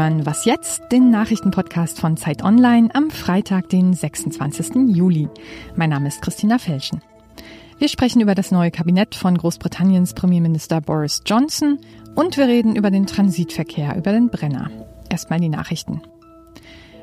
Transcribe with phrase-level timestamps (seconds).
[0.00, 4.96] hören Was jetzt, den Nachrichtenpodcast von Zeit Online am Freitag, den 26.
[4.96, 5.28] Juli.
[5.76, 7.02] Mein Name ist Christina Felschen.
[7.78, 11.78] Wir sprechen über das neue Kabinett von Großbritanniens Premierminister Boris Johnson
[12.14, 14.70] und wir reden über den Transitverkehr über den Brenner.
[15.10, 16.00] Erstmal die Nachrichten.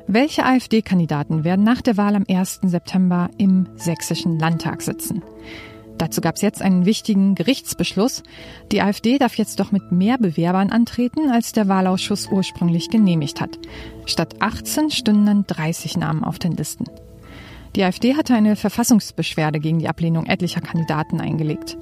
[0.08, 2.62] Welche AfD-Kandidaten werden nach der Wahl am 1.
[2.64, 5.22] September im sächsischen Landtag sitzen?
[5.98, 8.22] Dazu gab es jetzt einen wichtigen Gerichtsbeschluss.
[8.70, 13.58] Die AfD darf jetzt doch mit mehr Bewerbern antreten, als der Wahlausschuss ursprünglich genehmigt hat.
[14.06, 16.84] Statt 18 stünden dann 30 Namen auf den Listen.
[17.74, 21.76] Die AfD hatte eine Verfassungsbeschwerde gegen die Ablehnung etlicher Kandidaten eingelegt.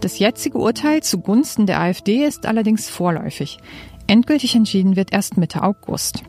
[0.00, 3.58] Das jetzige Urteil zugunsten der AfD ist allerdings vorläufig.
[4.06, 6.22] Endgültig entschieden wird erst Mitte August.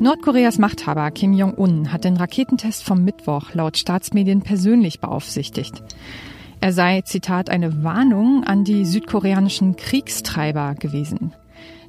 [0.00, 5.82] Nordkoreas Machthaber Kim Jong-un hat den Raketentest vom Mittwoch laut Staatsmedien persönlich beaufsichtigt.
[6.60, 11.34] Er sei, Zitat, eine Warnung an die südkoreanischen Kriegstreiber gewesen.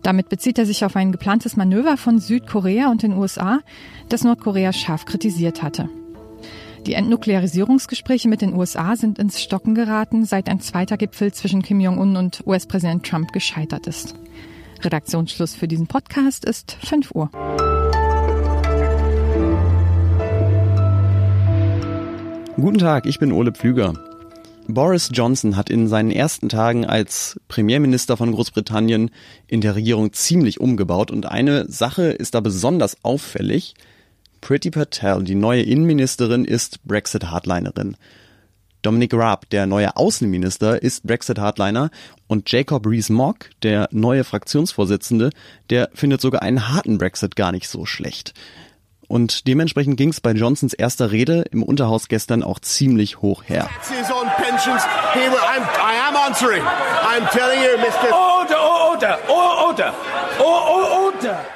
[0.02, 3.60] Damit bezieht er sich auf ein geplantes Manöver von Südkorea und den USA,
[4.10, 5.88] das Nordkorea scharf kritisiert hatte.
[6.88, 11.80] Die Entnuklearisierungsgespräche mit den USA sind ins Stocken geraten, seit ein zweiter Gipfel zwischen Kim
[11.80, 14.16] Jong-un und US-Präsident Trump gescheitert ist.
[14.82, 17.30] Redaktionsschluss für diesen Podcast ist 5 Uhr.
[22.62, 23.94] Guten Tag, ich bin Ole Pflüger.
[24.68, 29.12] Boris Johnson hat in seinen ersten Tagen als Premierminister von Großbritannien
[29.48, 33.76] in der Regierung ziemlich umgebaut und eine Sache ist da besonders auffällig.
[34.42, 37.96] Priti Patel, die neue Innenministerin, ist Brexit-Hardlinerin.
[38.82, 41.92] Dominic Raab, der neue Außenminister, ist Brexit-Hardliner
[42.28, 45.30] und Jacob Rees-Mogg, der neue Fraktionsvorsitzende,
[45.70, 48.34] der findet sogar einen harten Brexit gar nicht so schlecht.
[49.10, 53.68] Und dementsprechend ging es bei Johnsons erster Rede im Unterhaus gestern auch ziemlich hoch her.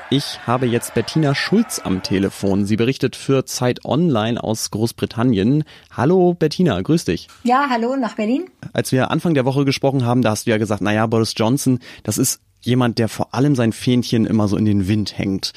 [0.10, 2.66] Ich habe jetzt Bettina Schulz am Telefon.
[2.66, 5.64] Sie berichtet für Zeit Online aus Großbritannien.
[5.96, 7.28] Hallo Bettina, grüß dich.
[7.44, 8.46] Ja, hallo nach Berlin.
[8.74, 11.78] Als wir Anfang der Woche gesprochen haben, da hast du ja gesagt, naja, Boris Johnson,
[12.02, 15.54] das ist jemand, der vor allem sein Fähnchen immer so in den Wind hängt.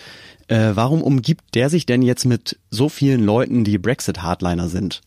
[0.49, 5.03] Äh, warum umgibt der sich denn jetzt mit so vielen Leuten, die Brexit-Hardliner sind?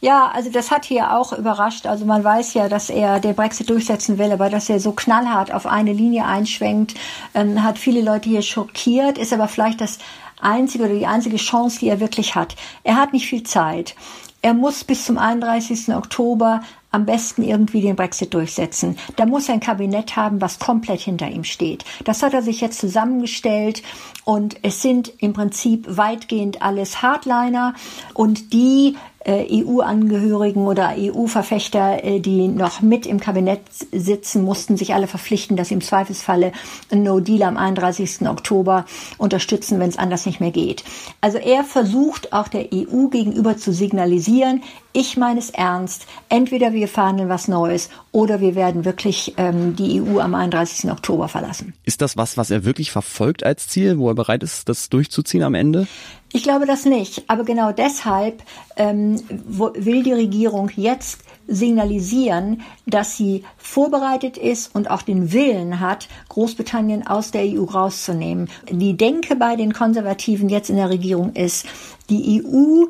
[0.00, 1.86] Ja, also das hat hier auch überrascht.
[1.86, 5.52] Also man weiß ja, dass er den Brexit durchsetzen will, aber dass er so knallhart
[5.52, 6.94] auf eine Linie einschwenkt,
[7.34, 9.98] ähm, hat viele Leute hier schockiert, ist aber vielleicht das
[10.40, 12.56] einzige oder die einzige Chance, die er wirklich hat.
[12.82, 13.94] Er hat nicht viel Zeit.
[14.42, 15.94] Er muss bis zum 31.
[15.94, 18.98] Oktober am besten irgendwie den Brexit durchsetzen.
[19.16, 21.84] Da muss er ein Kabinett haben, was komplett hinter ihm steht.
[22.04, 23.82] Das hat er sich jetzt zusammengestellt
[24.24, 27.74] und es sind im Prinzip weitgehend alles Hardliner
[28.14, 28.96] und die
[29.26, 33.60] EU-Angehörigen oder EU-Verfechter, äh, die noch mit im Kabinett
[33.92, 36.52] sitzen, mussten sich alle verpflichten, dass sie im Zweifelsfalle
[36.90, 38.28] ein No-Deal am 31.
[38.28, 38.84] Oktober
[39.18, 40.82] unterstützen, wenn es anders nicht mehr geht.
[41.20, 46.06] Also er versucht auch der EU gegenüber zu signalisieren, ich meine es ernst.
[46.28, 50.90] Entweder wir verhandeln was Neues oder wir werden wirklich ähm, die EU am 31.
[50.90, 51.74] Oktober verlassen.
[51.84, 55.42] Ist das was, was er wirklich verfolgt als Ziel, wo er bereit ist, das durchzuziehen
[55.42, 55.86] am Ende?
[56.32, 57.24] Ich glaube das nicht.
[57.28, 58.42] Aber genau deshalb
[58.76, 66.08] ähm, will die Regierung jetzt signalisieren, dass sie vorbereitet ist und auch den Willen hat,
[66.28, 68.48] Großbritannien aus der EU rauszunehmen.
[68.70, 71.66] Die Denke bei den Konservativen jetzt in der Regierung ist,
[72.08, 72.86] die EU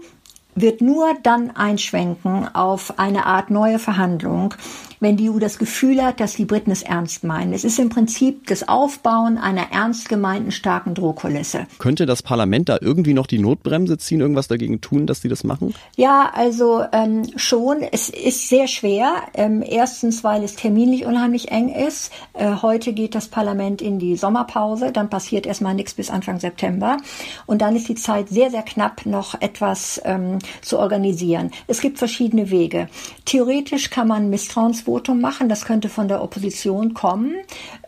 [0.54, 4.54] wird nur dann einschwenken auf eine Art neue Verhandlung,
[5.00, 7.52] wenn die EU das Gefühl hat, dass die Briten es ernst meinen.
[7.52, 11.66] Es ist im Prinzip das Aufbauen einer ernst gemeinten starken Drohkulisse.
[11.78, 15.42] Könnte das Parlament da irgendwie noch die Notbremse ziehen, irgendwas dagegen tun, dass sie das
[15.42, 15.74] machen?
[15.96, 17.82] Ja, also ähm, schon.
[17.82, 19.12] Es ist sehr schwer.
[19.34, 22.12] Ähm, erstens, weil es terminlich unheimlich eng ist.
[22.34, 24.92] Äh, heute geht das Parlament in die Sommerpause.
[24.92, 26.98] Dann passiert erstmal nichts bis Anfang September.
[27.46, 31.50] Und dann ist die Zeit sehr, sehr knapp, noch etwas ähm, zu organisieren.
[31.66, 32.88] Es gibt verschiedene Wege.
[33.24, 35.48] Theoretisch kann man Misstrauensvoten Votum machen.
[35.48, 37.34] Das könnte von der Opposition kommen.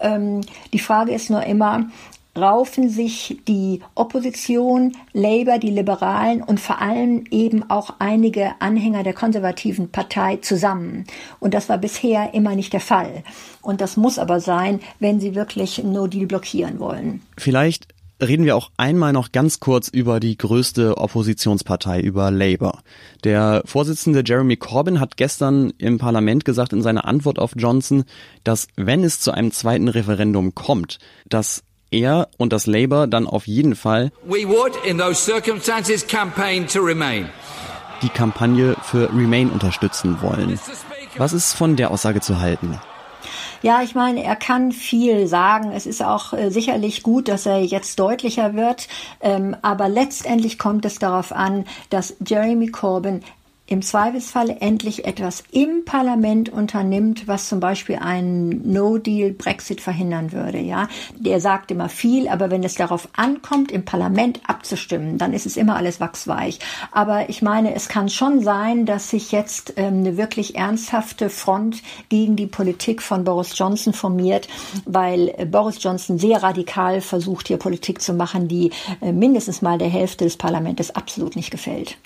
[0.01, 0.41] Ähm,
[0.73, 1.87] die Frage ist nur immer,
[2.37, 9.13] raufen sich die Opposition, Labour, die Liberalen und vor allem eben auch einige Anhänger der
[9.13, 11.05] konservativen Partei zusammen.
[11.39, 13.23] Und das war bisher immer nicht der Fall.
[13.63, 17.23] Und das muss aber sein, wenn sie wirklich No Deal blockieren wollen.
[17.37, 17.87] Vielleicht
[18.23, 22.81] reden wir auch einmal noch ganz kurz über die größte Oppositionspartei, über Labour.
[23.25, 28.05] Der Vorsitzende Jeremy Corbyn hat gestern im Parlament gesagt in seiner Antwort auf Johnson,
[28.45, 33.47] dass wenn es zu einem zweiten Referendum kommt, dass er und das Labour dann auf
[33.47, 34.11] jeden Fall
[38.03, 40.59] die Kampagne für Remain unterstützen wollen.
[41.17, 42.79] Was ist von der Aussage zu halten?
[43.63, 45.73] Ja, ich meine, er kann viel sagen.
[45.73, 48.89] Es ist auch äh, sicherlich gut, dass er jetzt deutlicher wird.
[49.21, 53.23] Ähm, aber letztendlich kommt es darauf an, dass Jeremy Corbyn
[53.67, 60.59] im Zweifelsfall endlich etwas im Parlament unternimmt, was zum Beispiel einen No-Deal-Brexit verhindern würde.
[60.59, 65.47] Ja, der sagt immer viel, aber wenn es darauf ankommt, im Parlament abzustimmen, dann ist
[65.47, 66.59] es immer alles wachsweich.
[66.93, 71.83] Aber ich meine, es kann schon sein, dass sich jetzt ähm, eine wirklich ernsthafte Front
[72.11, 74.47] gegen die Politik von Boris Johnson formiert,
[74.85, 79.79] weil äh, Boris Johnson sehr radikal versucht, hier Politik zu machen, die äh, mindestens mal
[79.79, 81.97] der Hälfte des Parlaments absolut nicht gefällt.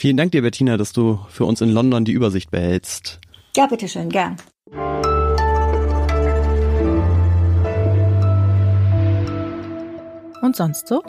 [0.00, 3.20] Vielen Dank dir, Bettina, dass du für uns in London die Übersicht behältst.
[3.54, 4.36] Ja, bitteschön, gern.
[10.40, 11.02] Und sonst so?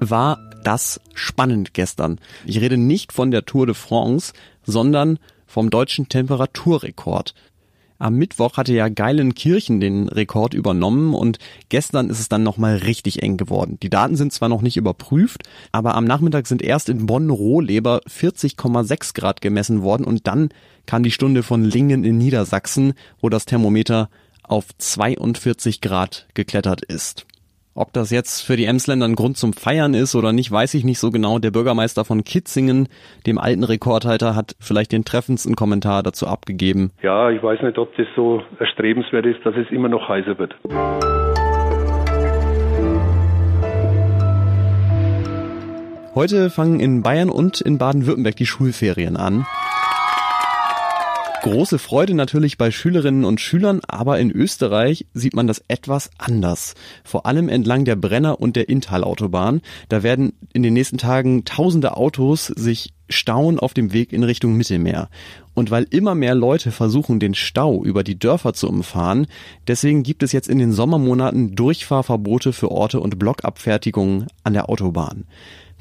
[0.00, 2.20] War das spannend gestern.
[2.44, 7.32] Ich rede nicht von der Tour de France, sondern vom deutschen Temperaturrekord.
[8.00, 13.24] Am Mittwoch hatte ja Geilenkirchen den Rekord übernommen und gestern ist es dann nochmal richtig
[13.24, 13.76] eng geworden.
[13.82, 15.42] Die Daten sind zwar noch nicht überprüft,
[15.72, 20.50] aber am Nachmittag sind erst in Bonn-Rohleber 40,6 Grad gemessen worden und dann
[20.86, 24.10] kam die Stunde von Lingen in Niedersachsen, wo das Thermometer
[24.44, 27.26] auf 42 Grad geklettert ist.
[27.80, 30.82] Ob das jetzt für die Emsländer ein Grund zum Feiern ist oder nicht, weiß ich
[30.82, 31.38] nicht so genau.
[31.38, 32.88] Der Bürgermeister von Kitzingen,
[33.24, 36.90] dem alten Rekordhalter, hat vielleicht den treffendsten Kommentar dazu abgegeben.
[37.02, 40.56] Ja, ich weiß nicht, ob das so erstrebenswert ist, dass es immer noch heißer wird.
[46.16, 49.46] Heute fangen in Bayern und in Baden-Württemberg die Schulferien an.
[51.42, 56.74] Große Freude natürlich bei Schülerinnen und Schülern, aber in Österreich sieht man das etwas anders.
[57.04, 59.62] Vor allem entlang der Brenner und der Inntal-Autobahn.
[59.88, 64.56] Da werden in den nächsten Tagen tausende Autos sich stauen auf dem Weg in Richtung
[64.56, 65.08] Mittelmeer.
[65.54, 69.26] Und weil immer mehr Leute versuchen, den Stau über die Dörfer zu umfahren,
[69.66, 75.24] deswegen gibt es jetzt in den Sommermonaten Durchfahrverbote für Orte und Blockabfertigungen an der Autobahn.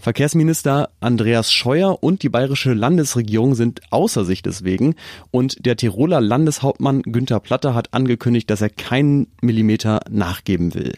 [0.07, 4.95] Verkehrsminister Andreas Scheuer und die bayerische Landesregierung sind außer sich deswegen
[5.31, 10.93] und der Tiroler Landeshauptmann Günther Platter hat angekündigt, dass er keinen Millimeter nachgeben will.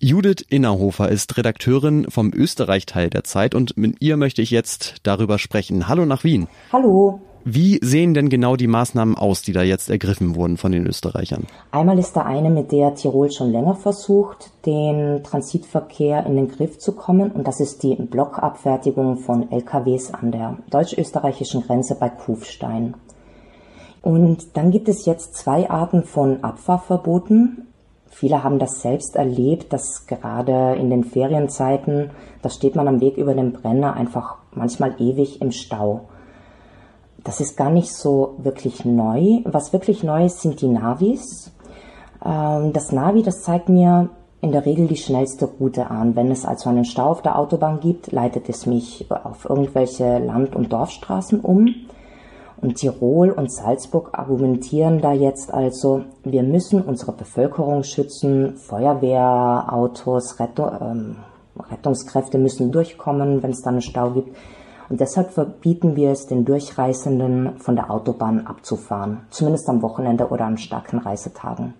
[0.00, 5.38] Judith Innerhofer ist Redakteurin vom Österreich-Teil der Zeit und mit ihr möchte ich jetzt darüber
[5.38, 5.86] sprechen.
[5.86, 6.48] Hallo nach Wien.
[6.72, 7.20] Hallo.
[7.48, 11.44] Wie sehen denn genau die Maßnahmen aus, die da jetzt ergriffen wurden von den Österreichern?
[11.70, 16.80] Einmal ist da eine, mit der Tirol schon länger versucht, den Transitverkehr in den Griff
[16.80, 17.30] zu kommen.
[17.30, 22.94] Und das ist die Blockabfertigung von LKWs an der deutsch-österreichischen Grenze bei Kufstein.
[24.02, 27.68] Und dann gibt es jetzt zwei Arten von Abfahrverboten.
[28.10, 32.10] Viele haben das selbst erlebt, dass gerade in den Ferienzeiten,
[32.42, 36.08] da steht man am Weg über den Brenner einfach manchmal ewig im Stau.
[37.26, 39.40] Das ist gar nicht so wirklich neu.
[39.44, 41.50] Was wirklich neu ist, sind die Navis.
[42.24, 46.14] Ähm, das Navi, das zeigt mir in der Regel die schnellste Route an.
[46.14, 50.54] Wenn es also einen Stau auf der Autobahn gibt, leitet es mich auf irgendwelche Land-
[50.54, 51.74] und Dorfstraßen um.
[52.58, 60.70] Und Tirol und Salzburg argumentieren da jetzt also, wir müssen unsere Bevölkerung schützen, Feuerwehrautos, Rettung,
[60.80, 61.16] ähm,
[61.58, 64.36] Rettungskräfte müssen durchkommen, wenn es da einen Stau gibt.
[64.88, 70.44] Und deshalb verbieten wir es den Durchreisenden von der Autobahn abzufahren, zumindest am Wochenende oder
[70.44, 71.74] an starken Reisetagen.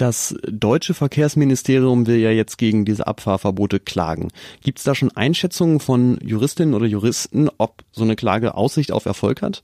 [0.00, 4.28] Das deutsche Verkehrsministerium will ja jetzt gegen diese Abfahrverbote klagen.
[4.62, 9.04] Gibt es da schon Einschätzungen von Juristinnen oder Juristen, ob so eine Klage Aussicht auf
[9.04, 9.62] Erfolg hat?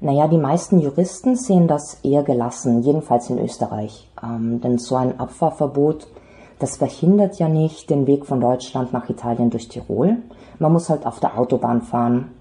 [0.00, 4.08] Naja, die meisten Juristen sehen das eher gelassen, jedenfalls in Österreich.
[4.22, 6.06] Ähm, denn so ein Abfahrverbot,
[6.58, 10.16] das verhindert ja nicht den Weg von Deutschland nach Italien durch Tirol,
[10.58, 12.32] man muss halt auf der Autobahn fahren.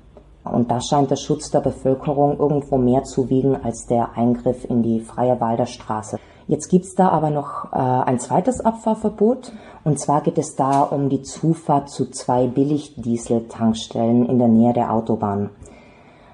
[0.44, 4.84] Und da scheint der Schutz der Bevölkerung irgendwo mehr zu wiegen als der Eingriff in
[4.84, 6.20] die freie Wahl der Straße.
[6.48, 9.52] Jetzt gibt's da aber noch äh, ein zweites Abfahrverbot.
[9.84, 14.94] Und zwar geht es da um die Zufahrt zu zwei Billigdiesel-Tankstellen in der Nähe der
[14.94, 15.50] Autobahn.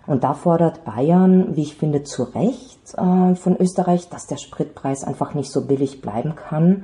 [0.07, 5.05] Und da fordert Bayern, wie ich finde, zu Recht äh, von Österreich, dass der Spritpreis
[5.05, 6.83] einfach nicht so billig bleiben kann.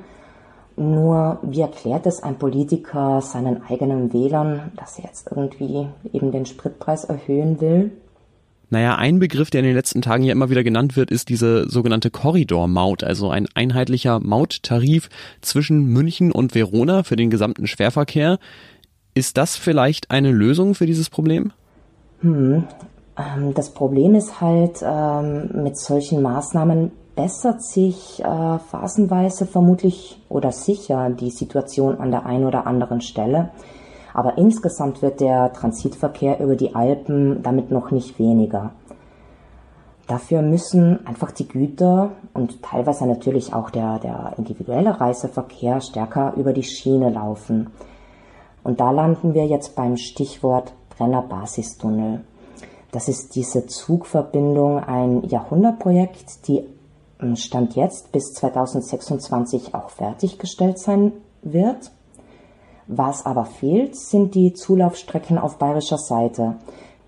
[0.79, 6.45] Nur wie erklärt es ein Politiker seinen eigenen Wählern, dass er jetzt irgendwie eben den
[6.45, 7.91] Spritpreis erhöhen will?
[8.69, 11.67] Naja, ein Begriff, der in den letzten Tagen ja immer wieder genannt wird, ist diese
[11.67, 15.09] sogenannte Korridormaut, also ein einheitlicher Mauttarif
[15.41, 18.37] zwischen München und Verona für den gesamten Schwerverkehr.
[19.15, 21.53] Ist das vielleicht eine Lösung für dieses Problem?
[22.19, 22.65] Hm,
[23.17, 28.23] ähm, das Problem ist halt, ähm, mit solchen Maßnahmen bessert sich äh,
[28.59, 33.49] phasenweise vermutlich oder sicher die Situation an der einen oder anderen Stelle.
[34.13, 38.71] Aber insgesamt wird der Transitverkehr über die Alpen damit noch nicht weniger.
[40.05, 46.53] Dafür müssen einfach die Güter und teilweise natürlich auch der, der individuelle Reiseverkehr stärker über
[46.53, 47.71] die Schiene laufen.
[48.63, 52.21] Und da landen wir jetzt beim Stichwort Brenner Basistunnel.
[52.91, 56.63] Das ist diese Zugverbindung, ein Jahrhundertprojekt, die
[57.35, 61.91] Stand jetzt bis 2026 auch fertiggestellt sein wird.
[62.87, 66.55] Was aber fehlt, sind die Zulaufstrecken auf bayerischer Seite.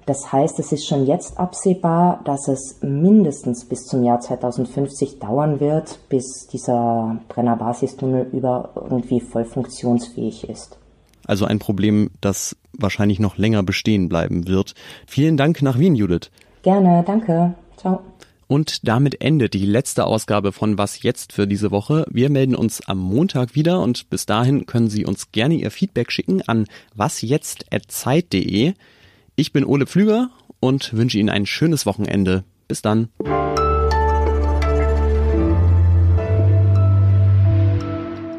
[0.05, 5.59] Das heißt, es ist schon jetzt absehbar, dass es mindestens bis zum Jahr 2050 dauern
[5.59, 10.79] wird, bis dieser Brenner-Basistunnel über irgendwie voll funktionsfähig ist.
[11.27, 14.73] Also ein Problem, das wahrscheinlich noch länger bestehen bleiben wird.
[15.05, 16.31] Vielen Dank nach Wien, Judith.
[16.63, 17.53] Gerne, danke.
[17.77, 17.99] Ciao.
[18.51, 22.07] Und damit endet die letzte Ausgabe von Was jetzt für diese Woche.
[22.09, 26.11] Wir melden uns am Montag wieder und bis dahin können Sie uns gerne Ihr Feedback
[26.11, 26.65] schicken an
[26.95, 28.73] wasjetzt.zeit.de.
[29.35, 32.43] Ich bin Ole Pflüger und wünsche Ihnen ein schönes Wochenende.
[32.67, 33.09] Bis dann.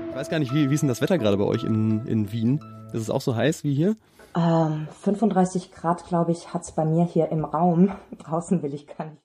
[0.09, 2.33] Ich weiß gar nicht, wie, wie ist denn das Wetter gerade bei euch in, in
[2.33, 2.59] Wien?
[2.93, 3.95] Ist es auch so heiß wie hier?
[4.37, 7.93] Ähm, 35 Grad, glaube ich, hat es bei mir hier im Raum.
[8.19, 9.19] Draußen will ich gar nicht.